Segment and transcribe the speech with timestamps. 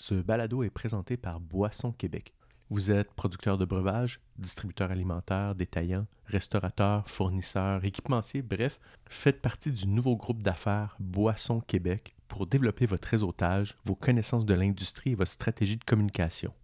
[0.00, 2.32] Ce balado est présenté par Boisson Québec.
[2.70, 9.88] Vous êtes producteur de breuvages, distributeur alimentaire, détaillant, restaurateur, fournisseur, équipementier, bref, faites partie du
[9.88, 15.32] nouveau groupe d'affaires Boisson Québec pour développer votre réseautage, vos connaissances de l'industrie et votre
[15.32, 16.54] stratégie de communication.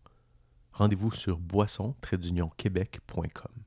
[0.72, 3.64] Rendez-vous sur boisson-québec.com.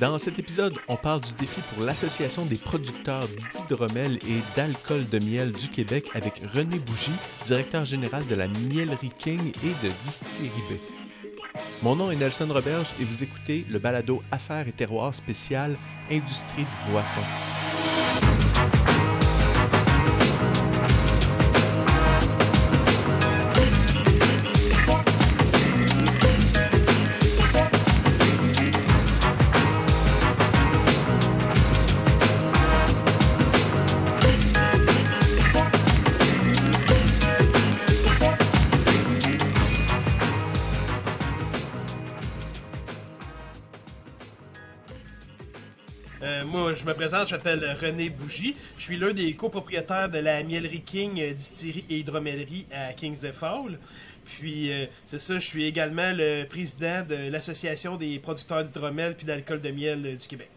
[0.00, 5.18] Dans cet épisode, on parle du défi pour l'Association des producteurs d'hydromel et d'alcool de
[5.18, 7.12] miel du Québec avec René Bougie,
[7.44, 11.58] directeur général de la Mielerie King et de Distillerie B.
[11.82, 15.76] Mon nom est Nelson Roberge et vous écoutez le balado Affaires et terroirs spécial
[16.10, 17.20] Industrie de boisson.
[47.00, 48.54] Présente, je m'appelle René Bougie.
[48.76, 53.32] Je suis l'un des copropriétaires de la Mielerie King Distillerie et Hydromellerie à Kings de
[53.32, 53.78] Fall.
[54.26, 59.24] Puis, euh, c'est ça, je suis également le président de l'Association des producteurs d'hydromel puis
[59.24, 60.50] d'alcool de miel du Québec.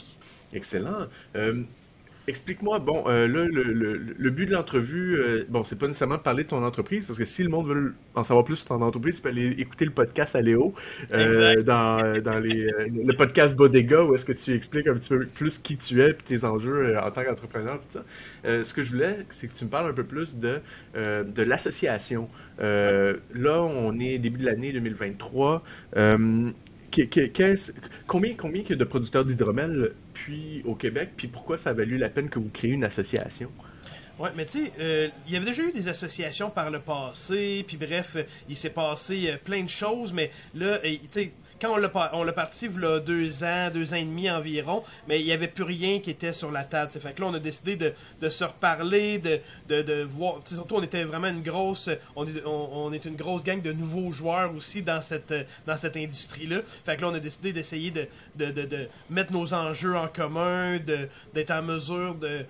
[0.51, 1.07] Excellent.
[1.37, 1.63] Euh,
[2.25, 6.15] Explique-moi, bon, euh, là, le, le- le but de l'entrevue, euh, bon, c'est pas nécessairement
[6.15, 8.67] de parler de ton entreprise, parce que si le monde veut en savoir plus sur
[8.69, 10.73] ton entreprise, il peut aller écouter le podcast à Léo,
[11.11, 15.25] euh, dans, dans les, le podcast Bodega, où est-ce que tu expliques un petit peu
[15.25, 18.03] plus qui tu es, puis tes enjeux en tant qu'entrepreneur, puis ça.
[18.63, 20.61] Ce que je voulais, c'est que tu me parles un peu plus de,
[20.95, 22.29] de l'association.
[22.59, 25.61] Là, on est début de l'année 2023.
[25.97, 26.51] Euh,
[26.91, 27.71] qu'est- qu'est- qu'est-ce-
[28.07, 32.29] combien, combien de producteurs d'hydromel puis au Québec, puis pourquoi ça a valu la peine
[32.29, 33.51] que vous créez une association?
[34.19, 37.63] Ouais, mais tu sais, euh, il y avait déjà eu des associations par le passé,
[37.67, 41.31] puis bref, euh, il s'est passé euh, plein de choses, mais là, tu sais,
[41.61, 45.19] quand on l'a on l'a parti, là, deux ans, deux ans et demi environ, mais
[45.19, 46.91] il n'y avait plus rien qui était sur la table.
[46.91, 50.39] Fait que là, on a décidé de, se reparler, de, voir.
[50.45, 51.89] Surtout, on était vraiment une grosse.
[52.15, 55.33] On est, une grosse gang de nouveaux joueurs aussi dans cette,
[55.65, 56.61] dans cette industrie-là.
[56.85, 60.79] Fait que là, on a décidé d'essayer de, de, mettre nos enjeux en commun,
[61.33, 62.45] d'être en mesure de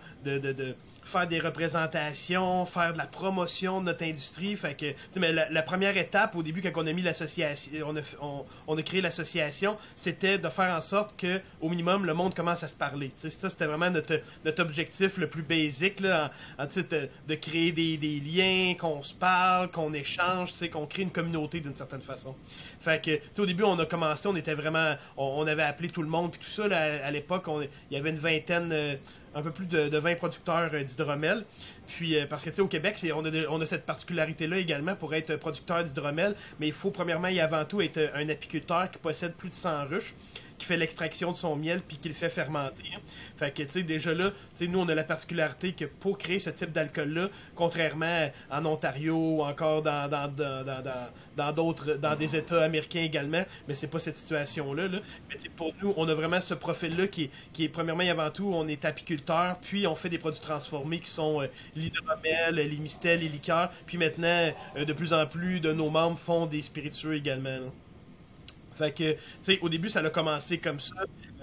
[1.06, 4.56] faire des représentations, faire de la promotion de notre industrie.
[4.56, 8.46] Fait que, mais la, première étape au début, quand on a mis l'association, on a,
[8.68, 12.64] on, a créé l'association, c'était de faire en sorte que, au minimum, le monde commence
[12.64, 13.10] à se parler.
[13.10, 17.10] Tu sais, ça, c'était vraiment notre, notre objectif le plus basique, là, en, en, de,
[17.28, 21.76] de créer des, des liens, qu'on se parle, qu'on échange, qu'on crée une communauté d'une
[21.76, 22.36] certaine façon.
[22.80, 26.10] Fait que, au début, on a commencé, on était vraiment, on, avait appelé tout le
[26.10, 27.46] monde, puis tout ça, là, à, à l'époque,
[27.90, 28.96] il y avait une vingtaine, euh,
[29.36, 31.46] un peu plus de, de 20 producteurs euh, d'hydromel.
[31.88, 34.58] Puis, euh, parce que, tu sais, au Québec, on, a de- on a cette particularité-là
[34.58, 38.90] également pour être producteur d'hydromel, mais il faut premièrement et avant tout être un apiculteur
[38.92, 40.14] qui possède plus de 100 ruches
[40.66, 42.84] fait l'extraction de son miel puis qui le fait fermenter.
[42.96, 43.00] hein.
[43.38, 46.18] Fait que, tu sais, déjà là, tu sais, nous, on a la particularité que pour
[46.18, 50.64] créer ce type d'alcool-là, contrairement en Ontario ou encore dans, dans, dans,
[51.36, 55.00] dans, d'autres, dans des États américains également, mais c'est pas cette situation-là, là.
[55.30, 58.52] Mais pour nous, on a vraiment ce profil-là qui qui est, premièrement et avant tout,
[58.54, 63.20] on est apiculteur, puis on fait des produits transformés qui sont euh, l'hydromel, les mistels,
[63.20, 67.16] les liqueurs, puis maintenant, euh, de plus en plus de nos membres font des spiritueux
[67.16, 67.60] également.
[68.76, 70.96] Fait que, tu sais, au début, ça a commencé comme ça.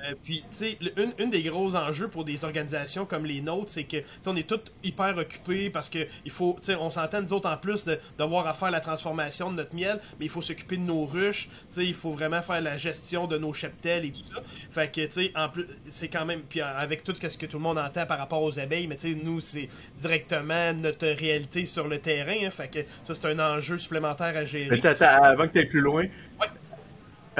[0.04, 3.70] Euh, puis, tu sais, une, une des gros enjeux pour des organisations comme les nôtres,
[3.70, 6.74] c'est que, tu sais, on est tous hyper occupés parce que il faut, tu sais,
[6.76, 7.84] on s'entend nous autres en plus
[8.16, 11.48] d'avoir à faire la transformation de notre miel, mais il faut s'occuper de nos ruches,
[11.48, 14.40] tu sais, il faut vraiment faire la gestion de nos cheptels et tout ça.
[14.70, 17.58] Fait que, tu sais, en plus, c'est quand même, puis avec tout ce que tout
[17.58, 19.68] le monde entend par rapport aux abeilles, mais tu sais, nous, c'est
[20.00, 22.50] directement notre réalité sur le terrain, hein.
[22.50, 24.68] fait que ça, c'est un enjeu supplémentaire à gérer.
[24.70, 26.06] Mais attends, avant que tu ailles plus loin,
[26.40, 26.46] Ouais.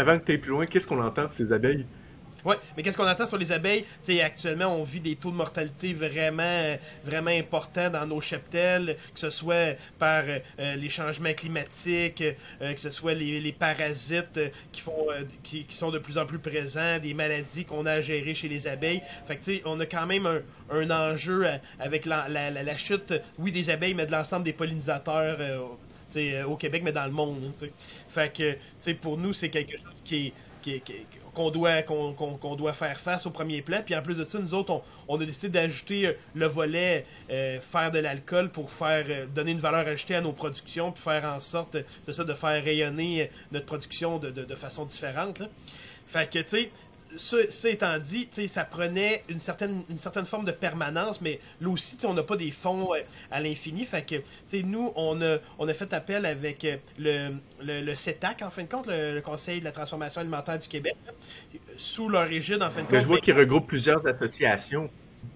[0.00, 1.86] Avant que tu ailles plus loin, qu'est-ce qu'on entend de ces abeilles?
[2.44, 3.84] Ouais, mais qu'est-ce qu'on attend sur les abeilles?
[4.04, 8.97] Tu sais, actuellement, on vit des taux de mortalité vraiment, vraiment importants dans nos cheptels,
[9.12, 12.24] que ce soit par euh, euh, les changements climatiques,
[12.62, 14.41] euh, que ce soit les, parasites
[14.72, 15.06] qui font,
[15.42, 18.66] qui, sont de plus en plus présents, des maladies qu'on a à gérer chez les
[18.66, 19.03] abeilles.
[19.26, 20.26] Fait que, tu sais, on a quand même
[20.70, 21.46] un, enjeu
[21.78, 25.38] avec la chute, oui, des abeilles, mais de l'ensemble des pollinisateurs.
[26.16, 27.39] Euh, au Québec, mais dans le monde.
[27.47, 27.72] hein, tu sais.
[28.09, 30.33] Fait que, tu sais, pour nous, c'est quelque chose qui est,
[31.33, 33.80] qu'on doit, qu'on, qu'on- doit faire face au premier plan.
[33.84, 37.07] Puis en plus de ça, nous autres, on, on a décidé d'ajouter euh, le volet
[37.30, 41.03] euh, faire de l'alcool pour faire euh, donner une valeur ajoutée à nos productions, puis
[41.03, 44.84] faire en sorte, euh, c'est ça, de faire rayonner notre production de, de, de façon
[44.84, 45.39] différente.
[45.39, 45.48] là.
[46.06, 46.71] Fait que, tu sais,
[47.16, 51.98] ça, étant dit, ça prenait une certaine, une certaine forme de permanence, mais là aussi,
[52.04, 53.84] on n'a pas des fonds euh, à l'infini.
[53.84, 54.16] Fait que,
[54.62, 57.30] nous, on a, on a fait appel avec euh, le,
[57.62, 60.97] le, CETAC, en fin de compte, le, Conseil de la transformation alimentaire du Québec,
[61.77, 63.01] sous leur égide, en fin de compte.
[63.01, 64.91] je vois qu'il regroupe plusieurs associations.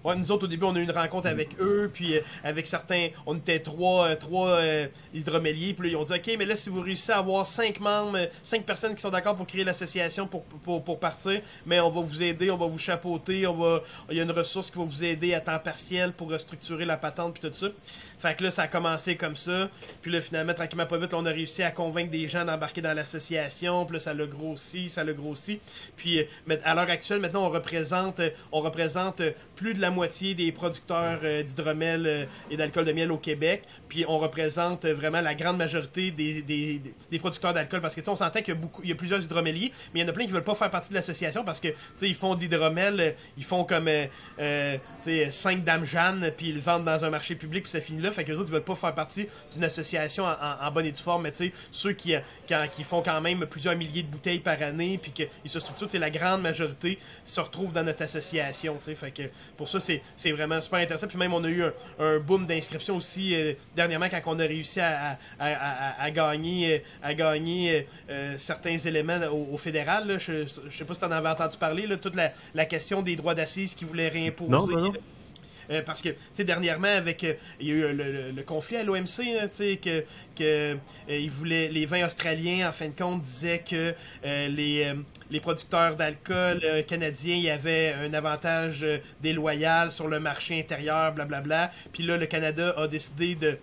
[0.05, 2.67] Ouais, nous autres, au début, on a eu une rencontre avec eux, puis euh, avec
[2.67, 4.85] certains, on était trois, euh, trois euh,
[5.15, 8.19] hydroméliers, puis ils ont dit, OK, mais là, si vous réussissez à avoir cinq membres,
[8.43, 12.01] cinq personnes qui sont d'accord pour créer l'association pour, pour, pour, partir, mais on va
[12.01, 13.81] vous aider, on va vous chapeauter, on va,
[14.11, 16.97] il y a une ressource qui va vous aider à temps partiel pour restructurer la
[16.97, 17.69] patente, puis tout ça.
[18.17, 19.69] Fait que là, ça a commencé comme ça.
[20.01, 22.93] Puis là, finalement, tranquillement, pas vite, on a réussi à convaincre des gens d'embarquer dans
[22.93, 23.85] l'association.
[23.85, 25.59] Puis là, ça l'a grossi, ça l'a grossi.
[25.97, 29.91] Puis euh, à l'heure actuelle, maintenant, on représente, euh, on représente euh, plus de la
[29.95, 33.63] moitié des producteurs d'hydromel et d'alcool de miel au Québec.
[33.89, 37.81] Puis on représente vraiment la grande majorité des, des, producteurs d'alcool.
[37.81, 40.05] Parce que, tu on s'entend qu'il y a, y a plusieurs hydroméliers, mais il y
[40.05, 42.15] en a plein qui veulent pas faire partie de l'association parce que, tu sais, ils
[42.15, 43.89] font de l'hydromel, ils font comme,
[45.03, 48.01] tu 5 dames Jeanne, puis ils le vendent dans un marché public, puis ça finit
[48.01, 48.11] là.
[48.11, 51.01] Fait que les autres ne veulent pas faire partie d'une association en, bonne et due
[51.01, 52.15] forme, mais tu sais, ceux qui,
[52.71, 56.09] qui, font quand même plusieurs milliers de bouteilles par année, puis qu'ils se structurent, la
[56.09, 58.95] grande majorité se retrouve dans notre association, tu sais.
[58.95, 59.23] Fait que
[59.57, 59.79] pour ça,
[60.15, 61.07] c'est vraiment super intéressant.
[61.07, 61.63] Puis même, on a eu
[61.99, 67.87] un, boom d'inscription aussi euh, dernièrement quand on a réussi à, à, gagner, à gagner
[68.09, 70.17] euh, certains éléments au, fédéral.
[70.19, 73.15] Je, ne sais pas si tu en avais entendu parler, là, toute la, question des
[73.15, 74.51] droits d'assises qui voulaient réimposer.
[74.51, 74.93] Non, non, non.
[75.71, 77.23] Euh, parce que, tu sais, dernièrement, avec.
[77.23, 80.03] Euh, il y a eu le, conflit à l'OMC, tu sais, que,
[80.35, 80.77] que
[81.09, 84.93] euh, voulaient, les vins australiens, en fin de compte, disaient que les,
[85.31, 88.85] les producteurs d'alcool canadiens, il y avait un avantage
[89.21, 91.71] déloyal sur le marché intérieur, blablabla.
[91.91, 93.57] Puis là, le Canada a décidé de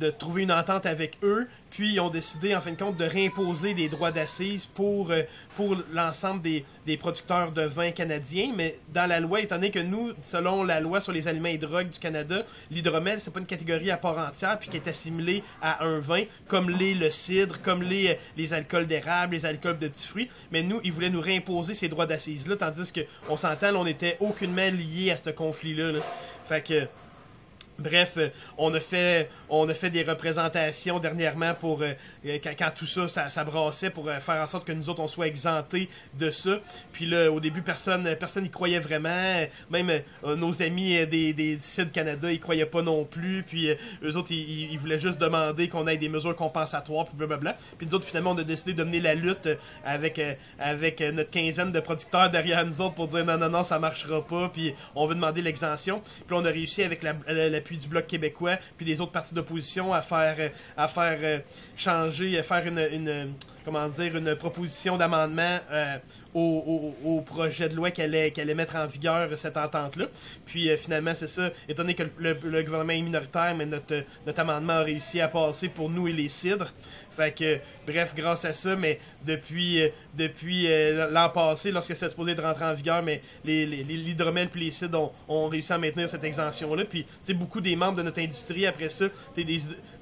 [0.00, 3.04] de trouver une entente avec eux, puis ils ont décidé en fin de compte de
[3.04, 5.22] réimposer des droits d'assises pour, euh,
[5.56, 9.78] pour l'ensemble des, des, producteurs de vin canadiens, mais dans la loi, étant donné que
[9.78, 13.46] nous, selon la loi sur les aliments et drogues du Canada, l'hydromel, c'est pas une
[13.46, 17.60] catégorie à part entière, puis qui est assimilée à un vin, comme l'est le cidre,
[17.62, 21.10] comme les, euh, les alcools d'érable, les alcools de petits fruits, mais nous, ils voulaient
[21.10, 25.30] nous réimposer ces droits d'assises-là, tandis que on s'entend, on n'était aucunement lié à ce
[25.30, 25.92] conflit-là.
[25.92, 26.00] Là.
[26.44, 26.86] Fait que
[27.78, 31.92] Bref, euh, on a fait on a fait des représentations dernièrement pour euh,
[32.26, 35.28] euh, quand, tout ça, ça, brassait pour faire en sorte que nous autres on soit
[35.28, 35.88] exemptés
[36.18, 36.58] de ça.
[36.92, 39.08] Puis là, au début, personne personne croyait vraiment.
[39.70, 43.44] Même nos amis des, des sites Canada, ils croyaient pas non plus.
[43.44, 43.68] Puis
[44.02, 47.56] eux autres, ils, voulaient juste demander qu'on ait des mesures compensatoires, puis blablabla.
[47.76, 49.48] Puis nous autres, finalement, on a décidé de mener la lutte
[49.84, 50.20] avec
[50.58, 54.26] avec notre quinzaine de producteurs derrière nous autres pour dire non non non, ça marchera
[54.26, 54.48] pas.
[54.52, 56.02] Puis on veut demander l'exemption.
[56.26, 59.34] Puis on a réussi avec la, la puis du Bloc québécois, puis des autres partis
[59.34, 61.38] d'opposition à faire, à faire euh,
[61.76, 65.96] changer, à faire une comment dire, une proposition d'amendement euh,
[66.34, 70.06] au, projet de loi qu'elle allait, allait mettre en vigueur cette entente-là.
[70.46, 74.40] Puis euh, finalement, c'est ça, étant donné que le, gouvernement est minoritaire, mais notre, notre
[74.40, 76.72] amendement a réussi à passer pour nous et les cidres.
[77.10, 80.68] Fait que, bref, grâce à ça, mais depuis, euh, depuis
[81.10, 85.12] l'an passé, lorsque c'est supposé de rentrer en vigueur, mais l'hydromel les, puis les cidres
[85.28, 86.84] ont, réussi à maintenir cette exemption-là.
[86.84, 89.44] Puis, tu sais, beaucoup des membres de notre industrie, après ça, des,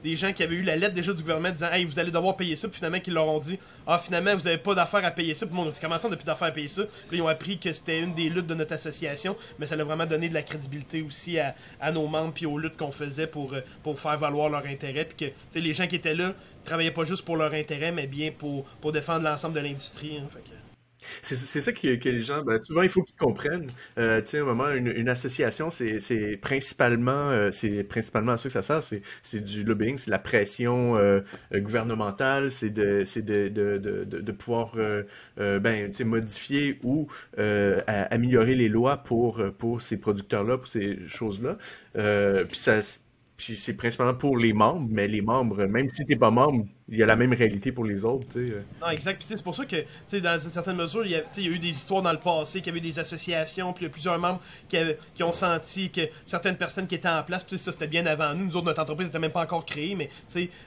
[0.07, 2.37] des gens qui avaient eu la lettre déjà du gouvernement disant Hey, vous allez devoir
[2.37, 3.46] payer ça, puis finalement, qu'ils leur ont dit
[3.87, 5.47] Ah, finalement, vous n'avez pas d'affaires à payer ça.
[5.47, 6.83] Puis c'est comment ça, on n'a plus d'affaires à payer ça.
[7.13, 10.07] Ils ont appris que c'était une des luttes de notre association, mais ça a vraiment
[10.07, 11.55] donné de la crédibilité aussi à,
[11.93, 15.05] nos membres, puis aux luttes qu'on faisait pour, euh, faire valoir leur intérêt.
[15.05, 16.33] Puis que les gens qui étaient là
[16.65, 20.19] travaillaient pas juste pour leur intérêt, mais bien pour, pour défendre l'ensemble de l'industrie.
[20.19, 20.29] Hein,
[21.23, 23.69] c'est ça que, que, les gens, ben, souvent il faut qu'ils comprennent.
[23.99, 27.51] Euh, tu sais, un moment, une, association, c'est principalement, euh,
[27.89, 28.83] principalement à ça que ça sert,
[29.23, 31.21] c'est du lobbying, c'est la pression euh,
[31.55, 34.73] gouvernementale, c'est de, de, de, de, de, pouvoir
[35.37, 41.57] ben, modifier ou améliorer les lois pour, pour ces producteurs-là, pour ces choses-là.
[41.95, 42.81] puis ça
[43.37, 46.99] puis c'est principalement pour les membres, mais les membres, même si t'es pas membre, il
[46.99, 48.27] y a la même réalité pour les autres.
[48.33, 48.63] sais.
[48.81, 49.19] Non, exact.
[49.19, 49.85] Puis c'est pour ça que,
[50.19, 52.71] dans une certaine mesure, il y, a, eu des histoires dans le passé, qu'il y
[52.71, 57.09] avait des associations, puis il plusieurs membres qui, ont senti que certaines personnes qui étaient
[57.09, 59.43] en place, puis ça c'était bien avant nous, nous autres, notre entreprise n'était même pas
[59.43, 60.09] encore créée, mais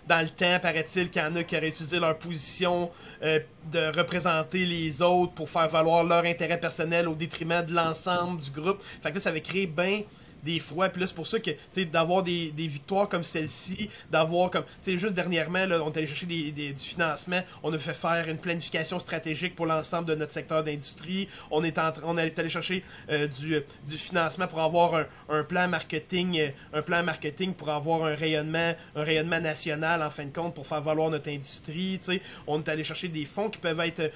[0.07, 2.91] dans le temps, paraît-il qu'il y en a qui auraient utilisé leur position
[3.23, 3.39] euh,
[3.71, 8.51] de représenter les autres pour faire valoir leur intérêt personnel au détriment de l'ensemble du
[8.51, 8.81] groupe.
[9.01, 10.01] Fait que là, ça avait créé bien
[10.43, 10.89] des fois.
[10.89, 11.51] Puis là, c'est pour ça que,
[11.83, 16.05] d'avoir des, des victoires comme celle-ci, d'avoir comme, tu sais, juste dernièrement, là, on était
[16.05, 20.33] chercher des, du financement, on a fait faire une planification stratégique pour l'ensemble de notre
[20.33, 25.05] secteur d'industrie, on est en, on est allé chercher du, du financement pour avoir un,
[25.29, 30.25] un plan marketing, un plan marketing pour avoir un rayonnement, un rayonnement national en fin
[30.25, 31.99] de compte pour faire valoir notre industrie.
[32.01, 34.11] sais On est allé chercher des fonds qui peuvent être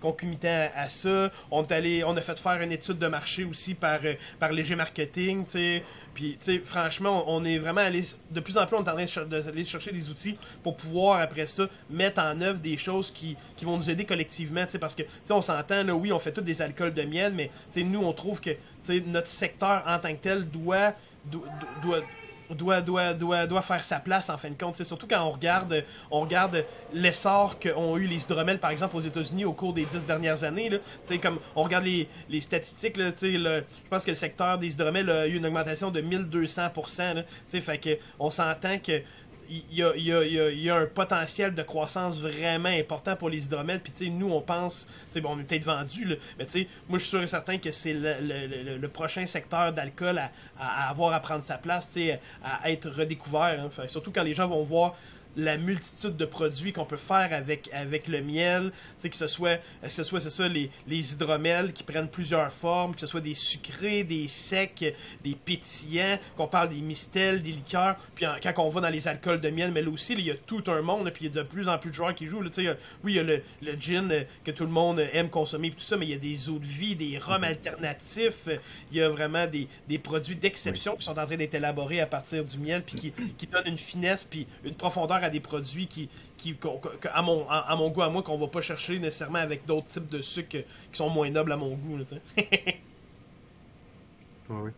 [0.00, 1.30] concomitants à, ça.
[1.50, 4.00] On est allé, on a fait faire une étude de marché aussi par,
[4.38, 5.01] par Léger Marketing.
[6.14, 8.02] Puis, tu franchement, on est vraiment allé.
[8.30, 11.46] De plus en plus, on est en train d'aller chercher des outils pour pouvoir, après
[11.46, 15.32] ça, mettre en œuvre des choses qui, vont nous aider collectivement, tu parce que, tu
[15.32, 18.12] on s'entend, là, oui, on fait tous des alcools de miel, mais, tu nous, on
[18.12, 18.50] trouve que,
[18.84, 20.94] tu notre secteur en tant que tel doit,
[22.50, 23.14] doit, doit,
[23.46, 24.76] doit faire sa place en fin de compte.
[24.76, 29.00] C'est surtout quand on regarde, on regarde l'essor qu'ont eu les hydromels, par exemple, aux
[29.00, 30.68] États-Unis au cours des dix dernières années.
[30.68, 30.78] Là.
[31.22, 35.10] Comme on regarde les, les statistiques, là, le, je pense que le secteur des hydromels
[35.10, 37.14] a eu une augmentation de 1200%.
[37.14, 37.22] Là,
[37.60, 39.02] fait que on s'entend que
[39.52, 43.80] il y a, un potentiel de croissance vraiment important pour les hydromels.
[43.80, 46.52] Puis, tu sais, nous, on pense, tu sais, bon, on est peut-être vendu, mais tu
[46.52, 50.90] sais, moi, je suis sûr et certain que c'est le, prochain secteur d'alcool à, à,
[50.90, 53.60] avoir à prendre sa place, tu sais, à, être redécouvert.
[53.60, 53.86] Hein.
[53.88, 54.94] surtout quand les gens vont voir
[55.36, 58.72] la multitude de produits qu'on peut faire avec, avec le miel,
[59.02, 62.94] que ce soit, que ce soit c'est ça, les, les hydromels qui prennent plusieurs formes,
[62.94, 67.96] que ce soit des sucrés, des secs, des pétillants, qu'on parle des mistels, des liqueurs,
[68.14, 70.36] puis quand on va dans les alcools de miel, mais là aussi, il y a
[70.36, 72.42] tout un monde, puis il y a de plus en plus de joueurs qui jouent,
[72.44, 75.30] tu sais, oui, il y a le, le, gin euh, que tout le monde aime
[75.30, 78.48] consommer, tout ça, mais il y a des eaux de vie, des rhums alternatifs,
[78.90, 82.06] il y a vraiment des, des produits d'exception qui sont en train d'être élaborés à
[82.06, 85.86] partir du miel, puis qui, qui donnent une finesse, puis une profondeur à des produits
[85.86, 86.56] qui, qui
[87.12, 90.08] à, mon, à, mon goût, à moi, qu'on va pas chercher nécessairement avec d'autres types
[90.08, 91.98] de sucres qui sont moins nobles à mon goût.
[94.48, 94.70] Oui.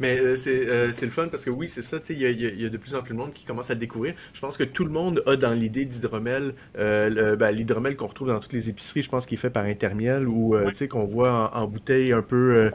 [0.00, 2.68] Mais euh, euh, c'est le fun parce que oui, c'est ça, il y, y, a
[2.68, 4.14] de plus en plus de monde qui commence à le découvrir.
[4.32, 8.28] Je pense que tout le monde a dans l'idée d'hydromel, euh, ben, l'hydromel qu'on retrouve
[8.28, 11.04] dans toutes les épiceries, je pense qu'il est fait par Intermiel ou tu sais qu'on
[11.04, 12.70] voit en, bouteille un peu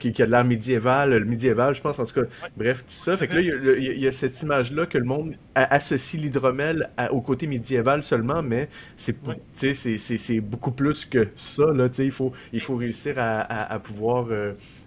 [0.00, 2.26] qui, a de l'air médiéval, le médiéval, je pense en tout cas.
[2.56, 3.16] Bref, tout ça.
[3.16, 7.46] Fait que là, il y, a cette image-là que le monde associe l'hydromel au côté
[7.46, 9.16] médiéval seulement, mais c'est
[10.40, 11.66] beaucoup plus que ça.
[11.66, 14.26] Là, il, faut, il faut réussir à, à pouvoir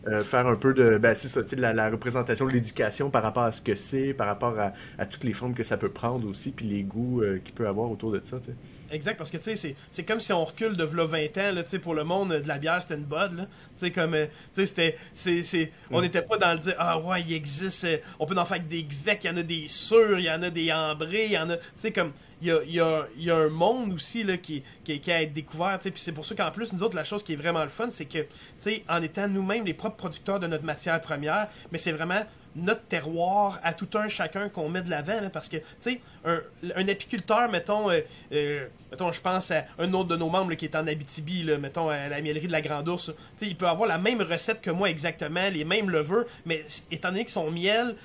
[0.07, 3.51] euh, faire un peu de, ben, ça, la, la représentation de l'éducation par rapport à
[3.51, 6.65] ce que c'est, par rapport à, toutes les formes que ça peut prendre aussi, puis
[6.67, 8.41] les goûts euh, qu'il peut avoir autour de ça.
[8.41, 8.55] sais.
[8.89, 11.93] Exact, parce que tu sais, c'est comme si on recule de 20 ans, là, pour
[11.93, 13.45] le monde de la bière, c'était une bud, là.
[13.45, 16.27] Tu sais, comme, euh, tu sais, c'était, on n'était mm.
[16.27, 17.87] pas dans le dire, ah ouais, il existe,
[18.19, 20.31] on peut en faire avec des gvecs, il y en a des sûrs, il y
[20.31, 22.79] en a des ambrés, il y en a, tu sais, comme, il y a, y,
[22.79, 25.83] a, y a, un monde aussi, là, qui, qui, qui a à être découvert, tu
[25.83, 27.69] sais, puis c'est pour ça qu'en plus, nous autres, la chose qui est vraiment le
[27.69, 28.27] fun, c'est que, tu
[28.59, 32.23] sais, en étant nous-mêmes les propres producteurs de notre matière première, mais c'est vraiment
[32.57, 35.29] notre terroir à tout un chacun qu'on met de l'avant.
[35.31, 40.09] Parce que, tu sais, un, apiculteur, mettons, euh, euh, mettons, je pense à un autre
[40.09, 42.87] de nos membres qui est en Abitibi, là, mettons, à la miellerie de la Grande
[42.89, 43.11] Ourse.
[43.37, 46.63] Tu sais, il peut avoir la même recette que moi exactement, les mêmes levures, mais
[46.91, 47.95] étant donné que son miel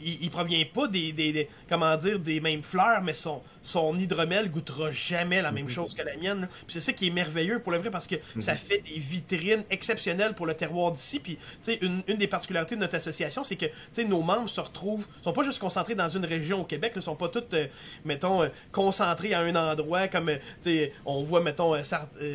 [0.00, 4.90] il, provient pas des, des, comment dire des mêmes fleurs, mais son, son hydromel goûtera
[4.90, 5.70] jamais la même mhm.
[5.70, 6.48] chose que la mienne.
[6.66, 8.40] Puis c'est ça qui est merveilleux pour le vrai parce que mhm.
[8.42, 11.20] ça fait des vitrines exceptionnelles pour le terroir d'ici.
[11.20, 11.38] Puis
[11.80, 13.66] une, une des particularités de notre association, c'est que
[14.06, 17.16] nos membres se retrouvent, sont pas juste concentrés dans une région au Québec, ils sont
[17.16, 17.66] pas tous, euh,
[18.04, 20.30] mettons, euh, concentrés à un endroit comme,
[20.66, 21.74] euh, on voit, mettons,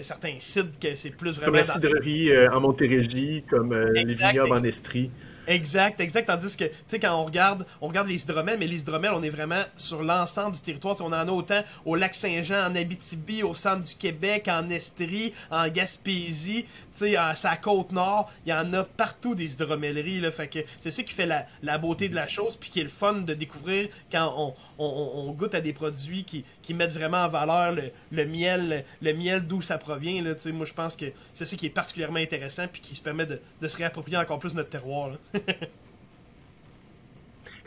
[0.01, 1.45] certains sites que c'est plus vraiment.
[1.45, 5.12] Comme la cidrerie en Montérégie, comme les vignobles en Estrie.
[5.51, 6.27] Exact, exact.
[6.27, 9.22] Tandis que, tu sais, quand on regarde, on regarde les hydromels, mais les hydromels, on
[9.22, 10.96] est vraiment sur l'ensemble du territoire.
[11.01, 15.34] on en a autant au lac Saint-Jean, en Abitibi, au centre du Québec, en Estrie,
[15.50, 18.31] en Gaspésie, tu sais, à sa côte nord.
[18.46, 20.31] Il y en a partout des hydromelleries, là.
[20.31, 22.84] Fait que c'est ça qui fait la, la, beauté de la chose, puis qui est
[22.84, 27.25] le fun de découvrir quand on, on, goûte à des produits qui, qui, mettent vraiment
[27.25, 30.34] en valeur le, le miel, le, miel d'où ça provient, là.
[30.36, 33.01] Tu sais, moi, je pense que c'est ça qui est particulièrement intéressant, puis qui se
[33.01, 35.12] permet de, se réapproprier encore plus notre terroir.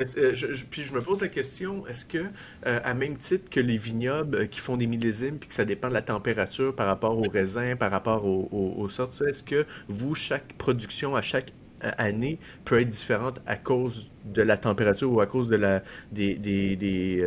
[0.00, 0.34] Euh,
[0.70, 2.18] puis je me pose la question, est-ce que,
[2.66, 5.64] euh, à même titre que les vignobles euh, qui font des millésimes, puis que ça
[5.64, 10.14] dépend de la température par rapport aux raisins, par rapport aux, sortes, est-ce que vous,
[10.14, 11.52] chaque production à chaque
[11.98, 16.34] année peut être différente à cause de la température ou à cause de la, des,
[16.36, 16.76] des,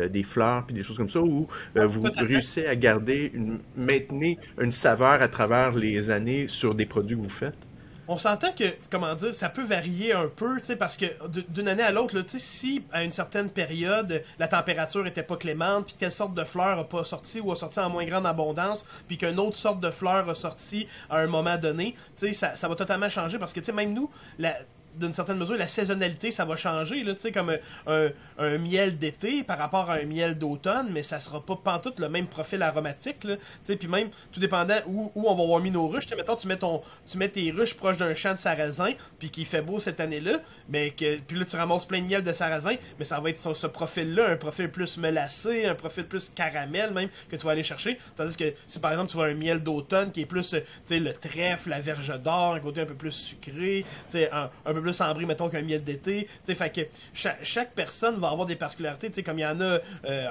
[0.08, 4.72] des, fleurs puis des choses comme ça, ou vous réussissez à garder, une, maintenir une
[4.72, 7.67] saveur à travers les années sur des produits que vous faites?
[8.08, 11.06] On s'entend que, comment dire, ça peut varier un peu, tu sais, parce que
[11.48, 15.36] d'une année à l'autre, tu sais, si à une certaine période, la température était pas
[15.36, 18.26] clémente, puis telle sorte de fleur a pas sorti ou a sorti en moins grande
[18.26, 22.32] abondance, puis qu'une autre sorte de fleur a sorti à un moment donné, tu sais,
[22.32, 24.56] ça, ça va totalement changer parce que, tu sais, même nous, la,
[24.96, 29.58] d'une certaine mesure, la saisonnalité, ça va changer, là, comme un, un, miel d'été par
[29.58, 33.36] rapport à un miel d'automne, mais ça sera pas pantoute le même profil aromatique, là,
[33.64, 36.56] puis même, tout dépendant où, où on va avoir mis nos ruches, mettons, tu mets,
[36.56, 40.00] ton, tu mets tes ruches proche d'un champ de sarrasin, puis qu'il fait beau cette
[40.00, 43.30] année-là, mais que, puis là, tu ramasses plein de miel de sarrasin, mais ça va
[43.30, 47.44] être ce, ce profil-là, un profil plus melacé, un profil plus caramel, même, que tu
[47.44, 50.26] vas aller chercher, tandis que si, par exemple, tu vois un miel d'automne qui est
[50.26, 54.12] plus, tu sais, le trèfle, la verge d'or, un côté un peu plus sucré, tu
[54.12, 56.26] sais, un, un peu plus plus ambré, mettons, qu'un miel d'été.
[56.46, 56.80] Fait que
[57.12, 59.22] chaque, personne va avoir des particularités.
[59.22, 60.26] comme il y en a euh,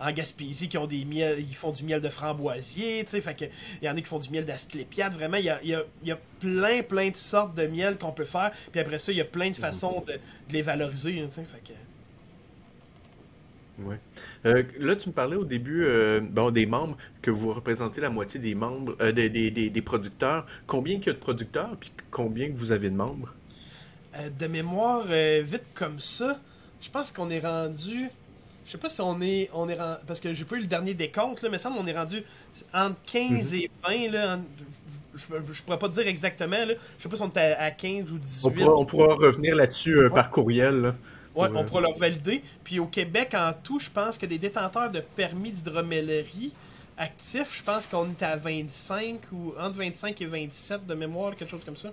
[0.00, 3.04] en, Gaspésie qui ont des miels, ils font du miel de framboisier.
[3.04, 3.44] Fait que
[3.80, 5.12] il y en a qui font du miel d'asclépiade.
[5.12, 8.50] Vraiment, il y a, y a, plein, plein de sortes de miel qu'on peut faire.
[8.72, 10.14] Puis après ça, il y a plein de façons de,
[10.50, 11.12] les valoriser.
[11.30, 11.72] Fait que...
[13.84, 13.98] Ouais.
[14.44, 18.10] Euh, là, tu me parlais au début euh, bon, des membres, que vous représentez la
[18.10, 20.46] moitié des membres, des, des, des, producteurs.
[20.66, 23.32] Combien il y a de producteurs, puis combien que vous avez de membres?
[24.16, 26.38] Euh, de mémoire, euh, vite comme ça,
[26.80, 28.10] je pense qu'on est rendu.
[28.66, 29.48] Je sais pas si on est.
[29.54, 31.96] On est Parce que j'ai pas eu le dernier décompte, là, mais ça, on est
[31.96, 32.22] rendu
[32.74, 33.58] entre 15 mhm.
[33.58, 34.10] et 20.
[34.10, 34.38] Là,
[35.14, 36.64] je, je, pourrais pas dire exactement.
[36.64, 36.74] Là.
[36.98, 38.64] Je sais pas si on est à, 15 ou 18.
[38.66, 40.80] On pourra, revenir là-dessus euh, par courriel.
[40.80, 40.94] Là,
[41.36, 42.42] ouais, on pourra leur valider.
[42.64, 46.52] Puis au Québec, en tout, je pense que des détenteurs de permis d'hydromellerie
[46.98, 51.50] actifs, je pense qu'on est à 25 ou entre 25 et 27 de mémoire, quelque
[51.50, 51.90] chose comme ça.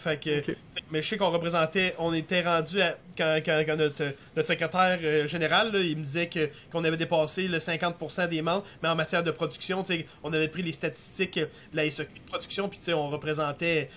[0.00, 0.52] Fait que,
[0.90, 5.26] mais je sais qu'on représentait, on était rendu à, quand, quand, notre, notre, secrétaire euh,
[5.26, 9.22] général, il me disait que qu'on avait dépassé le 50% des membres, mais en matière
[9.22, 9.82] de production,
[10.22, 13.90] on avait pris les statistiques de la SEQ de production, puis on représentait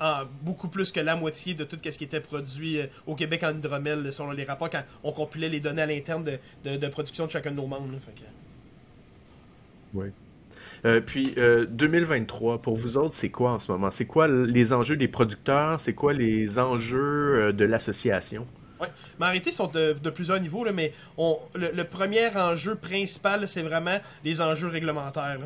[0.00, 3.44] en, beaucoup plus que la moitié de tout ce qui était produit euh, au Québec
[3.44, 7.26] en hydromel, selon les rapports, quand on compilait les données à l'interne de, de, production
[7.26, 7.86] de chacun de nos membres.
[9.94, 10.08] Oui.
[10.86, 13.90] Euh, puis 2023, euh, pour vous autres, c'est quoi en ce moment?
[13.90, 15.80] C'est quoi les enjeux des producteurs?
[15.80, 18.46] C'est quoi les enjeux euh, de l'association?
[18.80, 18.86] Oui,
[19.18, 23.98] mais en sont de, plusieurs niveaux, là, mais on, le, premier enjeu principal, c'est vraiment
[24.24, 25.38] les enjeux réglementaires.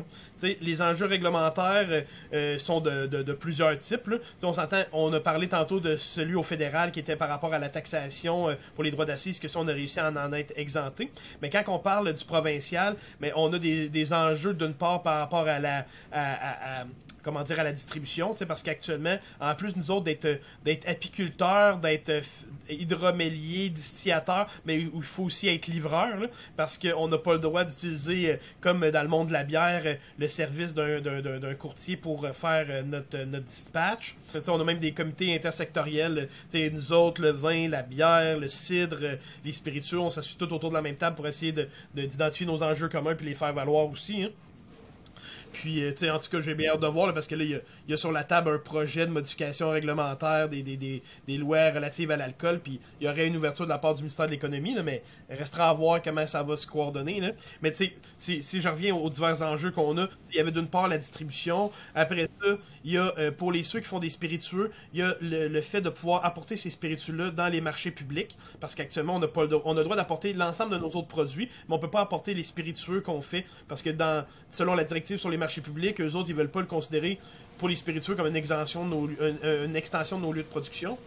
[0.61, 2.01] Les enjeux réglementaires euh,
[2.33, 4.09] euh, sont de, plusieurs types.
[4.41, 7.59] On s'entend, on a parlé tantôt de celui au fédéral qui était par rapport à
[7.59, 10.53] la taxation euh, pour les droits d'assises, que ça, on a réussi à en, être
[10.55, 11.11] exempté.
[11.41, 15.47] Mais quand on parle du provincial, mais on a des, enjeux d'une part par rapport
[15.47, 15.85] à la
[17.25, 22.09] comment dire, à la distribution, parce qu'actuellement, en plus, nous autres, d'être, d'être apiculteurs, d'être
[22.09, 22.21] euh,
[22.69, 26.19] hydroméliers, distillateurs, mais il faut aussi être livreur,
[26.55, 29.81] parce qu'on n'a pas le droit d'utiliser, euh, comme dans le monde de la bière,
[29.85, 34.15] euh, le service d'un, courtier pour faire notre, dispatch.
[34.47, 39.51] on a même des comités intersectoriels, nous autres, le vin, la bière, le cidre, les
[39.51, 42.89] spiritueux, on s'assied tout autour de la même table pour essayer de, d'identifier nos enjeux
[42.89, 44.23] communs puis les faire valoir aussi.
[44.23, 44.29] Hein.
[45.53, 47.93] Puis, euh, en tout cas, j'ai bien hâte de voir, parce que là, il y,
[47.93, 52.59] a, sur la table un projet de modification réglementaire des, des, lois relatives à l'alcool,
[52.59, 55.69] puis il y aurait une ouverture de la part du ministère de l'Économie, mais restera
[55.69, 57.21] à voir comment ça va se coordonner.
[57.61, 60.67] Mais tu sais, si, je reviens aux divers enjeux qu'on a, il y avait d'une
[60.67, 64.09] part la distribution, après ça, il y a, euh, pour les ceux qui font des
[64.09, 68.37] spiritueux, il y a le, fait de pouvoir apporter ces spiritueux-là dans les marchés publics,
[68.59, 69.29] parce qu'actuellement, on le,
[69.65, 72.33] on a le droit d'apporter l'ensemble de nos autres produits, mais on peut pas apporter
[72.33, 76.15] les spiritueux qu'on fait, parce que dans selon la directive sur les marchés publics, eux
[76.15, 77.19] autres, ils veulent pas le considérer
[77.57, 79.09] pour les spiritueux comme une, de nos,
[79.65, 80.97] une, extension de nos lieux de production.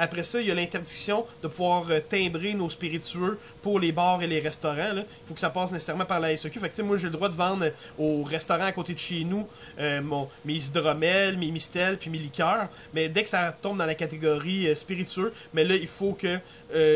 [0.00, 4.22] Après ça, il y a l'interdiction de pouvoir euh, timbrer nos spiritueux pour les bars
[4.22, 4.92] et les restaurants.
[4.94, 6.60] Il faut que ça passe nécessairement par la SEQ.
[6.60, 9.24] Fait que, moi, j'ai le droit de vendre euh, aux restaurants à côté de chez
[9.24, 9.48] nous
[9.80, 12.68] euh, mon, mes hydromels, mes mistels, puis mes liqueurs.
[12.94, 16.38] Mais dès que ça tombe dans la catégorie spiritueux, mais là, il faut que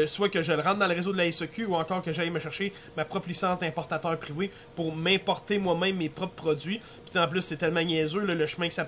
[0.07, 2.31] soit que je le rentre dans le réseau de la SEQ ou encore que j'aille
[2.31, 6.79] me chercher ma propre licence d'importateur privé pour m'importer moi-même mes propres produits.
[7.11, 8.85] Puis en plus, c'est tellement niaiseux le chemin que ça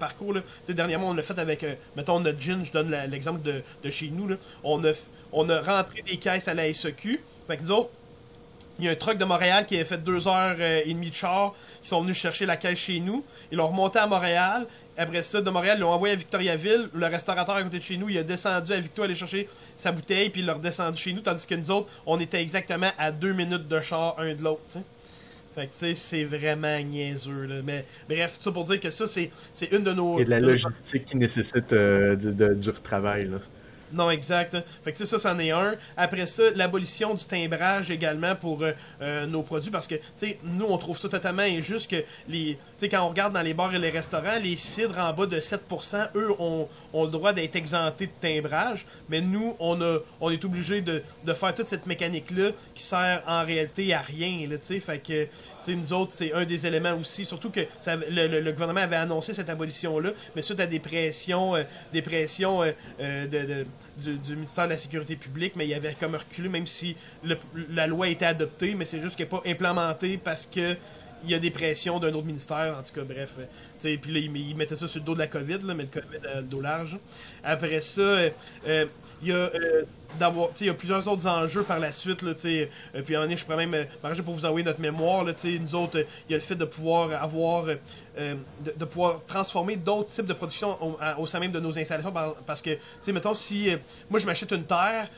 [0.68, 1.64] Dernièrement, on l'a fait avec,
[1.96, 6.54] mettons, notre gin, je donne l'exemple de, chez nous, on, a, rentré des caisses à
[6.54, 7.20] la SEQ.
[7.46, 7.90] Fait que nous autres,
[8.78, 11.10] il y a un truck de Montréal qui a fait deux heures euh, et demie
[11.10, 13.24] de char, qui sont venus chercher la caisse chez nous.
[13.52, 14.66] Ils l'ont remonté à Montréal.
[14.96, 16.88] Après ça, de Montréal, ils l'ont envoyé à Victoriaville.
[16.92, 19.92] Le restaurateur à côté de chez nous, il a descendu à Victoire aller chercher sa
[19.92, 21.20] bouteille, puis il l'a redescendu chez nous.
[21.20, 24.62] Tandis que nous autres, on était exactement à deux minutes de char un de l'autre.
[25.54, 27.62] Fait que, tu sais, c'est vraiment niaiseux, là.
[27.62, 29.30] Mais bref, tout ça pour dire que ça, c'est
[29.70, 30.18] une de nos.
[30.18, 33.38] Et de la logistique qui nécessite euh, du, du retravail, là.
[33.94, 34.56] Non, exact.
[34.82, 35.74] Fait que, ça, c'en est un.
[35.96, 40.66] Après ça, l'abolition du timbrage également pour euh, euh, nos produits, parce que, tu nous,
[40.68, 42.54] on trouve ça totalement injuste que les...
[42.54, 45.26] Tu sais, quand on regarde dans les bars et les restaurants, les cidres en bas
[45.26, 49.98] de 7%, eux, ont, ont le droit d'être exemptés de timbrage, mais nous, on, a,
[50.20, 51.02] on est obligé de,
[51.32, 54.80] faire toute cette mécanique-là qui sert en réalité à rien, tu sais.
[54.80, 55.28] Fait que,
[55.72, 59.48] nous autres, c'est un des éléments aussi, surtout que le, le, gouvernement avait annoncé cette
[59.48, 63.66] abolition-là, mais suite à des pressions, euh, des pressions euh, euh, de,
[63.96, 66.96] du, ministère de la Sécurité publique, mais il avait comme reculé, même si
[67.70, 70.76] la loi été adoptée, mais c'est juste qu'elle n'est pas implémentée parce que
[71.24, 73.36] il y a des pressions d'un autre ministère, en tout cas, bref.
[73.80, 76.26] Puis là, il, mettait ça sur le dos de la COVID, là, mais le COVID
[76.26, 76.98] a le dos large.
[77.42, 78.86] Après ça, euh,
[79.24, 79.50] il y a
[80.18, 83.28] d'avoir il y a plusieurs autres enjeux par la suite là tu euh, puis en
[83.28, 86.32] est je pourrais même euh, pour vous envoyer notre mémoire là tu nous autres il
[86.32, 87.66] y a le fait de pouvoir avoir
[88.18, 92.12] euh, de, pouvoir transformer d'autres types de production au, au, sein même de nos installations
[92.46, 93.70] parce que tu sais mettons si
[94.10, 95.08] moi je m'achète une terre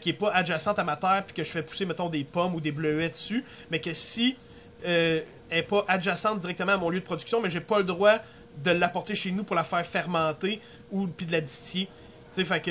[0.00, 2.54] qui est pas adjacente à ma terre puis que je fais pousser mettons des pommes
[2.54, 4.36] ou des bleuets dessus mais que si
[4.84, 8.18] elle est pas adjacente directement à mon lieu de production mais j'ai pas le droit
[8.62, 10.60] de l'apporter chez nous pour la faire fermenter
[10.92, 11.88] ou puis de la distiller
[12.34, 12.70] T'sais, fait que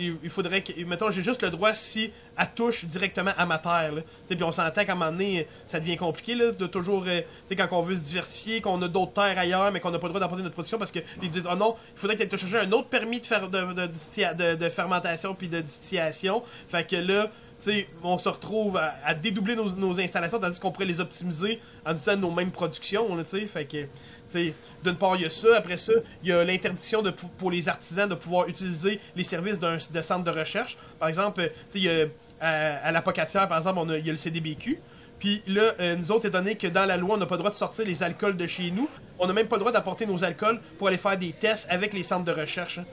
[0.00, 0.72] il faudrait que.
[0.84, 3.92] Mettons, j'ai juste le droit si elle touche directement à ma terre.
[4.28, 7.04] Puis on s'entend qu'à un moment donné, ça devient compliqué là, de toujours.
[7.06, 10.00] Euh, sais quand on veut se diversifier, qu'on a d'autres terres ailleurs, mais qu'on n'a
[10.00, 12.56] pas le droit d'apporter notre production parce qu'ils disent Oh non, il faudrait que tu
[12.56, 16.42] aies un autre permis de, de, de fermentation puis de distillation.
[16.66, 17.30] Fait que là,
[18.02, 22.30] On se retrouve à, dédoubler nos, installations tandis qu'on pourrait les optimiser en utilisant nos
[22.30, 23.06] mêmes productions.
[24.34, 25.56] D'une part, il y a ça.
[25.56, 27.02] Après ça, il y a l'interdiction
[27.38, 30.76] pour les artisans de pouvoir utiliser les services d'un centre de recherche.
[30.98, 32.04] Par exemple, a,
[32.40, 34.78] à, à la Pocatière, par exemple, on a, il y a le CDBQ.
[35.18, 37.38] Puis là, euh, nous autres, étant donné que dans la loi, on n'a pas le
[37.38, 40.06] droit de sortir les alcools de chez nous, on n'a même pas le droit d'apporter
[40.06, 42.78] nos alcools pour aller faire des tests avec les centres de recherche.
[42.78, 42.84] Hein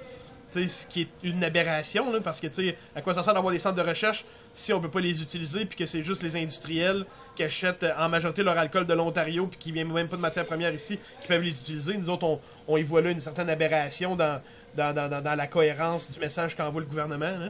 [0.54, 2.48] ce qui est une aberration, parce que
[2.96, 5.66] à quoi ça sert d'avoir des centres de recherche si on peut pas les utiliser,
[5.66, 9.58] puis que c'est juste les industriels qui achètent en majorité leur alcool de l'Ontario, puis
[9.58, 11.98] qui viennent même pas de matière première ici, qui peuvent les utiliser?
[11.98, 14.42] Nous autres, on, y voit là une certaine aberration dans,
[14.76, 17.38] dans, dans, dans la cohérence du message qu'envoie le gouvernement.
[17.38, 17.50] Là.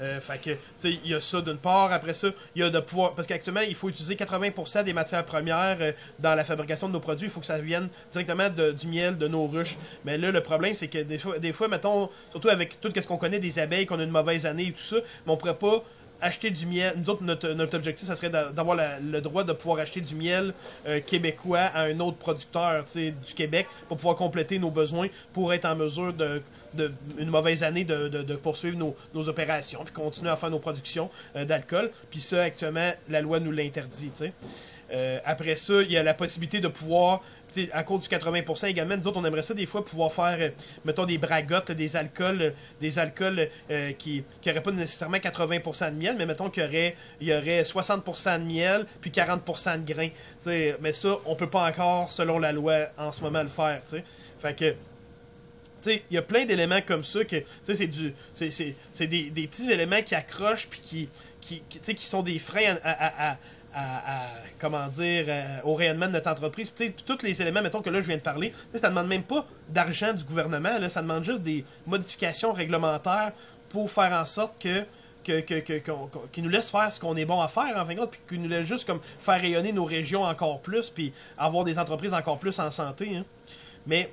[0.00, 1.92] Euh, fait que, tu sais, il y a ça d'une part.
[1.92, 3.14] Après ça, il y a de pouvoir.
[3.14, 7.00] Parce qu'actuellement, il faut utiliser 80% des matières premières euh, dans la fabrication de nos
[7.00, 7.26] produits.
[7.26, 9.76] Il faut que ça vienne directement du miel de nos ruches.
[10.04, 13.06] Mais là, le problème, c'est que des fois, des fois, mettons, surtout avec tout ce
[13.06, 15.54] qu'on connaît des abeilles, qu'on a une mauvaise année et tout ça, mais on pourrait
[15.54, 15.82] pas
[16.20, 16.94] acheter du miel.
[16.96, 20.54] Nous autres, notre, notre objectif, ça serait d'avoir le droit de pouvoir acheter du miel
[20.86, 25.64] euh, québécois à un autre producteur du Québec pour pouvoir compléter nos besoins, pour être
[25.64, 26.42] en mesure de,
[26.74, 30.50] de une mauvaise année de, de, de poursuivre nos, nos, opérations, puis continuer à faire
[30.50, 31.90] nos productions euh, d'alcool.
[32.10, 34.10] Puis ça, actuellement, la loi nous l'interdit.
[34.92, 37.22] Euh, après ça, il y a la possibilité de pouvoir
[37.72, 40.50] à cause du 80% également, nous autres, on aimerait ça des fois pouvoir faire, euh,
[40.84, 43.48] mettons, des bragottes, des alcools, euh, des alcools
[43.98, 47.62] qui n'auraient pas nécessairement 80% de miel, mais mettons qu'il y aurait, il y aurait
[47.62, 50.10] 60% de miel, puis 40% de grains.
[50.80, 53.80] mais ça, on peut pas encore, selon la loi, en ce moment, le faire.
[53.84, 54.04] T'sais.
[54.38, 54.74] Fait que
[55.88, 60.02] il y a plein d'éléments comme ça que c'est du c'est des, des, petits éléments
[60.02, 61.08] qui accrochent puis qui
[61.40, 63.36] qui, qui, qui sont des freins à,
[64.58, 66.70] comment dire, euh, au rayonnement de notre entreprise.
[66.70, 69.22] Puis, tous les éléments, mettons que là, je viens de parler, ça ne demande même
[69.22, 73.32] pas d'argent du gouvernement, ça demande juste des modifications réglementaires
[73.68, 74.84] pour faire en sorte que
[75.26, 78.20] que, nous laisse faire ce qu'on est bon à faire, en fin de compte, puis
[78.28, 82.14] qui nous laisse juste comme faire rayonner nos régions encore plus, puis avoir des entreprises
[82.14, 83.16] encore plus en santé.
[83.16, 83.24] Hein.
[83.88, 84.12] Mais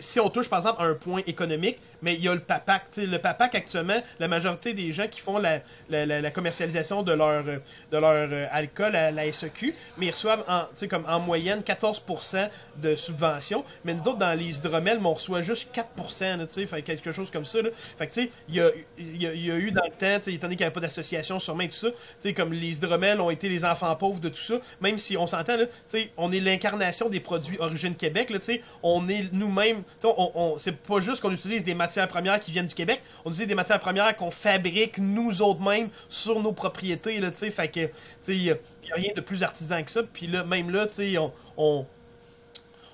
[0.00, 2.84] si on touche par exemple à un point économique, mais il y a le PAPAC.
[2.96, 7.60] Le PAPAC, actuellement, la majorité des gens qui font la, la, commercialisation de leur, de
[7.96, 12.94] leur euh, alcool à la SEQ, mais ils reçoivent en, comme en moyenne 14% de
[12.94, 13.64] subvention.
[13.84, 17.62] Mais nous autres, dans les hydromels, on reçoit juste 4%, là, quelque chose comme ça.
[17.62, 17.70] Là.
[17.98, 20.56] Fait que, il y a, y, a, y a, eu dans le temps, étant donné
[20.56, 23.64] qu'il n'y avait pas d'association sûrement et tout ça, comme les hydromels ont été les
[23.64, 25.56] enfants pauvres de tout ça, même si on s'entend,
[26.16, 28.38] on est l'incarnation des produits Origine Québec, là,
[28.82, 32.66] on est nous-mêmes, on, on, c'est pas juste qu'on utilise des matières premières qui viennent
[32.66, 33.00] du Québec.
[33.24, 37.20] On utilise des matières premières qu'on fabrique nous autres mêmes sur nos propriétés.
[37.20, 37.88] Là, fait que
[38.28, 38.56] il n'y a,
[38.92, 40.02] rien de plus artisan que ça.
[40.02, 40.86] Puis là, même là,
[41.20, 41.86] on, on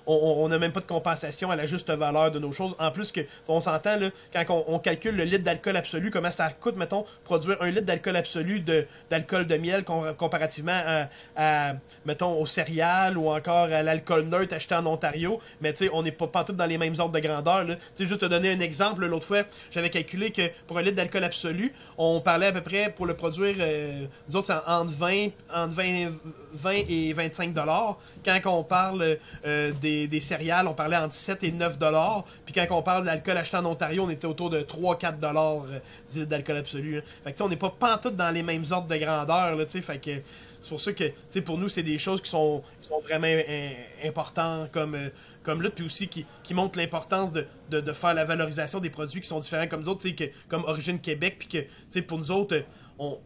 [0.05, 2.75] on n'a même pas de compensation à la juste valeur de nos choses.
[2.79, 3.97] En plus que on s'entend
[4.33, 8.15] quand on, calcule le litre d'alcool absolu, comment ça coûte, mettons, produire un litre d'alcool
[8.15, 11.73] absolu de d'alcool de miel comparativement à,
[12.05, 15.39] mettons, aux céréales ou encore à l'alcool neutre acheté en Ontario.
[15.61, 17.65] Mais tu sais, on n'est pas, pas tous dans les mêmes ordres de grandeur.
[17.65, 20.97] Tu sais, juste te donner un exemple, l'autre fois, j'avais calculé que pour un litre
[20.97, 24.91] d'alcool absolu, on parlait à peu près pour le produire, euh, nous autres, c'est entre
[24.91, 26.11] 20, entre 20,
[26.53, 27.97] 20 et 25 dollars.
[28.25, 32.25] Quand on parle euh, des des, céréales, on parlait entre 7 et 9 dollars.
[32.45, 35.63] Puis quand on parle de l'alcool acheté en Ontario, on était autour de 3-4 dollars
[36.15, 36.97] euh, d'alcool absolu.
[36.97, 37.01] Hein.
[37.23, 39.55] Fait que on n'est pas pantoute dans les mêmes ordres de grandeur.
[39.55, 42.63] Là, c'est pour ça que pour nous, c'est des choses qui sont,
[43.03, 43.27] vraiment
[44.05, 45.09] importantes comme, euh,
[45.43, 47.45] comme là, puis aussi qui, montrent l'importance de,
[47.93, 51.37] faire la valorisation des produits qui sont différents comme nous autres, que, comme Origine Québec,
[51.39, 52.63] puis que pour nous autres,
[52.99, 53.17] on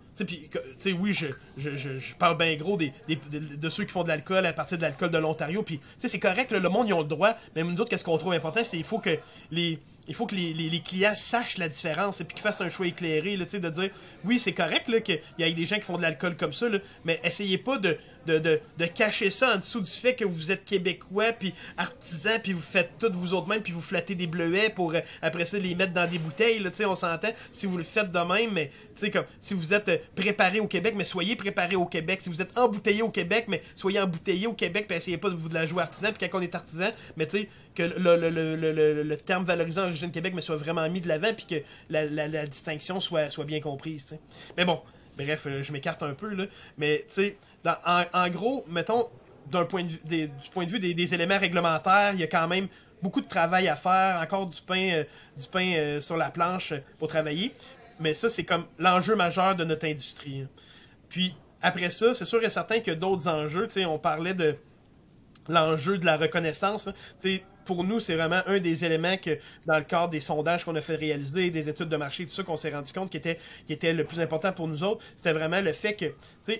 [0.79, 1.27] sais, oui, je,
[1.57, 4.83] je, je, parle bien gros des, de, ceux qui font de l'alcool à partir de
[4.83, 5.63] l'alcool de l'Ontario.
[5.63, 7.35] Puis, c'est correct, le monde, ils ont le droit.
[7.55, 9.17] Mais nous autres, qu'est-ce qu'on trouve important, c'est qu'il faut que
[9.51, 12.69] les il faut que les, les, clients sachent la différence et puis qu'ils fassent un
[12.69, 13.89] choix éclairé, là, de dire
[14.23, 16.79] oui, c'est correct qu'il y ait des gens qui font de l'alcool comme ça, là,
[17.03, 17.97] mais essayez pas de,
[18.33, 22.61] de, cacher ça en dessous du fait que vous êtes québécois, puis artisans, puis vous
[22.61, 25.75] faites tout vous autres mêmes, puis vous flattez des bleuets pour euh, après ça les
[25.75, 26.59] mettre dans des bouteilles.
[26.59, 27.29] Là, on s'entend.
[27.51, 28.71] Si vous le faites de même, mais
[29.11, 32.21] comme si vous êtes euh, préparé au Québec, mais soyez préparé au Québec.
[32.21, 35.35] Si vous êtes embouteillé au Québec, mais soyez embouteillé au Québec, puis essayez pas de
[35.35, 36.09] vous de la jouer artisan.
[36.11, 39.83] Puis quand on est artisan, mais tu sais que le, le, le, le, terme valorisant
[39.83, 41.55] Origine Québec mais soit vraiment mis de l'avant, puis que
[41.89, 44.17] la, la, distinction soit, soit bien comprise.
[44.57, 44.81] Mais bon,
[45.17, 46.45] bref, euh, je m'écarte un peu là.
[46.77, 47.37] Mais tu sais,
[47.85, 49.09] en, gros, mettons,
[49.51, 52.47] d'un point de vue, du point de vue des, éléments réglementaires, il y a quand
[52.47, 52.67] même
[53.01, 55.03] beaucoup de travail à faire, encore du pain, euh,
[55.37, 57.53] du pain euh, sur la planche pour travailler.
[57.99, 60.41] Mais ça, c'est comme l'enjeu majeur de notre industrie.
[60.41, 60.49] Hein.
[61.09, 63.67] Puis après ça, c'est sûr et certain a d'autres enjeux.
[63.69, 64.55] sais on parlait de
[65.49, 66.89] l'enjeu de la reconnaissance.
[67.19, 70.75] sais pour nous, c'est vraiment un des éléments que, dans le cadre des sondages qu'on
[70.75, 73.93] a fait réaliser, des études de marché, tout ça, qu'on s'est rendu compte qui était,
[73.93, 76.05] le plus important pour nous autres, c'était vraiment le fait que,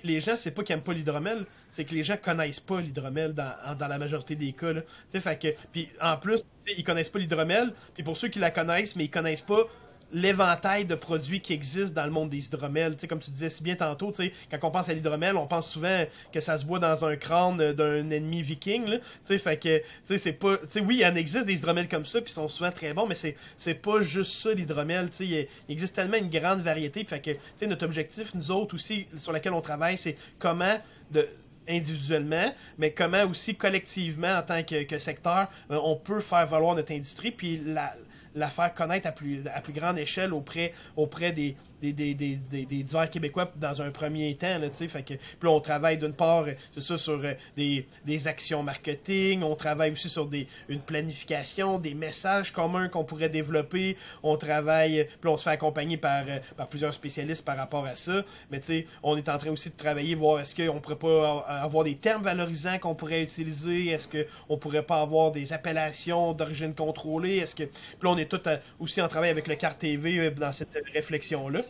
[0.03, 3.33] les gens, c'est pas qu'ils aiment pas l'hydromel, c'est que les gens connaissent pas l'hydromel
[3.33, 4.81] dans, la majorité des cas, là.
[5.17, 6.43] fait que, puis en plus,
[6.77, 9.65] ils connaissent pas l'hydromel, puis pour ceux qui la connaissent, mais ils connaissent pas
[10.11, 12.95] l'éventail de produits qui existent dans le monde des hydromels.
[12.95, 15.35] Tu sais, comme tu disais si bien tantôt, tu sais, quand on pense à l'hydromel,
[15.35, 18.87] on pense souvent que ça se boit dans un crâne d'un ennemi viking.
[18.87, 18.97] Là.
[18.99, 21.55] Tu sais, fait que, tu sais, c'est pas, tu sais, oui, il en existe des
[21.55, 25.09] hydromels comme ça, puis sont souvent très bons, mais c'est, c'est pas juste ça l'hydromel.
[25.09, 28.51] Tu sais, il, existe tellement une grande variété, fait que, tu sais, notre objectif, nous
[28.51, 30.77] autres aussi, sur lequel on travaille, c'est comment
[31.11, 31.27] de
[31.69, 36.75] individuellement, mais comment aussi collectivement en tant que, que secteur, euh, on peut faire valoir
[36.75, 37.93] notre industrie, puis la,
[38.37, 43.09] la faire connaître à plus, à plus grande échelle auprès, auprès des, des, des, divers
[43.09, 44.57] québécois dans un premier temps.
[44.57, 49.43] Là, fait que, puis on travaille d'une part, c'est ça, sur euh, des, actions marketing,
[49.43, 55.07] on travaille aussi sur des, une planification, des messages communs qu'on pourrait développer, on travaille,
[55.21, 58.59] puis on se fait accompagner par, euh, par plusieurs spécialistes par rapport à ça, mais
[58.59, 61.83] tu sais, on est en train aussi de travailler, voir est-ce qu'on pourrait pas avoir
[61.83, 67.37] des termes valorisants qu'on pourrait utiliser, est-ce qu'on pourrait pas avoir des appellations d'origine contrôlée,
[67.37, 70.31] est-ce que, puis là, on est tout euh, aussi en travail avec le CAR TV
[70.31, 71.63] dans cette réflexion-là.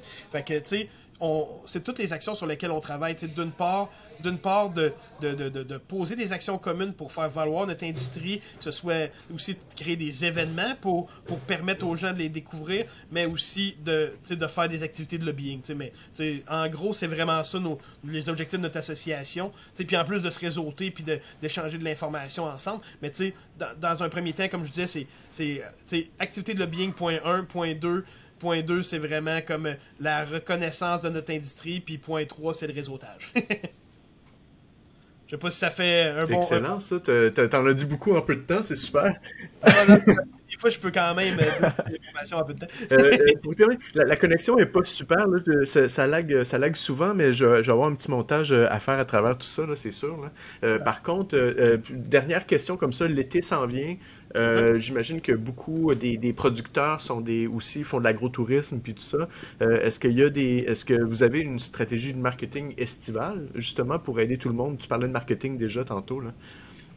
[1.66, 3.16] C'est toutes les actions sur lesquelles on travaille.
[3.16, 3.90] D'une part,
[4.22, 4.94] d'une part de,
[5.88, 9.96] poser des actions communes pour faire valoir notre industrie, que ce soit aussi de créer
[9.96, 11.10] des événements pour,
[11.48, 14.14] permettre aux gens de les découvrir, mais aussi de,
[14.48, 15.62] faire des activités de lobbying.
[16.50, 17.58] En gros, c'est vraiment ça
[18.04, 19.52] les objectifs de notre association.
[19.76, 21.04] Puis en plus de se réseauter puis
[21.42, 23.12] d'échanger de, l'information ensemble, mais
[23.58, 27.74] dans, dans un premier temps, comme je disais, c'est activité de lobbying, point 1, point
[27.74, 28.06] 2,
[28.40, 31.80] Point 2, c'est vraiment comme la reconnaissance de notre industrie.
[31.80, 33.34] Puis point 3, c'est le réseautage.
[35.26, 36.26] Je sais pas si ça fait un bon...
[36.26, 37.00] C'est excellent, ça.
[37.00, 39.14] T'en as dit beaucoup en peu de temps, c'est super.
[39.62, 39.72] Ah,
[40.50, 42.68] des fois, je peux quand même euh, l'information en peu de temps.
[42.92, 45.26] Euh, euh, la, connexion est pas super.
[45.64, 49.00] Ça, ça, lag, ça lag souvent, mais je, vais avoir un petit montage à faire
[49.00, 50.30] à travers tout ça, c'est sûr.
[50.84, 51.38] Par contre,
[51.92, 53.96] dernière question comme ça, l'été s'en vient.
[54.36, 59.28] Euh, j'imagine que beaucoup des, producteurs sont des aussi font de l'agrotourisme puis tout ça.
[59.62, 63.48] Euh, est-ce qu'il y a des est-ce que vous avez une stratégie de marketing estivale
[63.56, 64.78] justement pour aider tout le monde?
[64.78, 66.34] Tu parlais de marketing déjà tantôt là.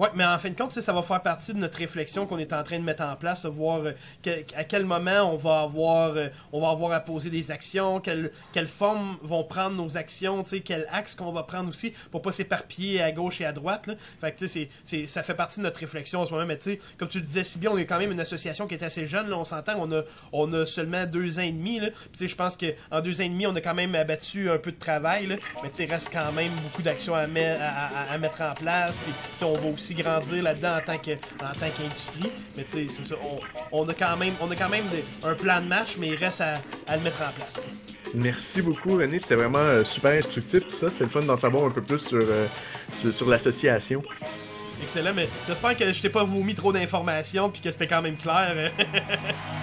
[0.01, 2.55] Oui, mais en fin de compte, ça va faire partie de notre réflexion qu'on est
[2.55, 6.29] en train de mettre en place, voir euh, à quel moment on va avoir euh,
[6.55, 8.31] on va avoir à poser des actions, quelle,
[8.67, 13.13] forme vont prendre nos actions, quel axe qu'on va prendre aussi pour pas s'éparpiller à
[13.13, 13.89] gauche et à droite.
[13.89, 13.95] Là.
[14.23, 16.47] Fait que c'est, c'est, ça fait partie de notre réflexion en ce moment.
[16.47, 16.59] Mais
[16.97, 19.07] comme tu le disais si bien, on est quand même une association qui est assez
[19.07, 19.29] jeune.
[19.29, 20.01] Là, on s'entend, on a,
[20.33, 21.79] on a seulement deux ans et demi.
[22.19, 24.79] Je pense qu'en deux ans et demi, on a quand même abattu un peu de
[24.79, 25.27] travail.
[25.27, 25.37] Là.
[25.63, 28.97] Mais il reste quand même beaucoup d'actions à, à, à, mettre en place.
[28.97, 32.31] Puis on va aussi grandir là-dedans en tant que en tant qu'industrie.
[32.57, 33.17] Mais tu sais, c'est ça.
[33.73, 34.85] On, a quand même, on a quand même
[35.25, 36.55] un plan de match, mais il reste à,
[36.97, 37.65] le mettre en place.
[38.15, 39.19] Merci beaucoup, René.
[39.19, 40.91] C'était vraiment euh, super instructif, tout ça.
[40.91, 42.47] C'est le fun d'en savoir un peu plus sur, euh,
[42.93, 44.03] sur, l'association.
[44.83, 48.17] Excellent, mais j'espère que je t'ai pas vomi trop d'informations puis que c'était quand même
[48.17, 48.73] clair.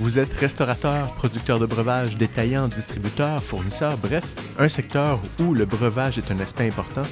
[0.00, 4.24] Vous êtes restaurateur, producteur de breuvage, détaillant, distributeur, fournisseur, bref,
[4.58, 7.02] un secteur où le breuvage est un aspect important.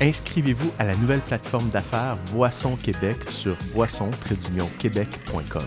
[0.00, 5.64] Inscrivez-vous à la nouvelle plateforme d'affaires Boisson Québec sur boisson-québec.com.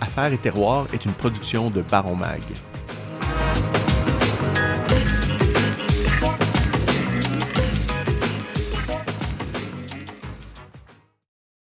[0.00, 2.40] Affaires et terroirs est une production de Baron Mag.